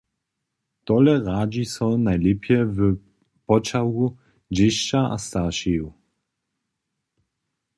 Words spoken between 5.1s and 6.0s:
a staršeju.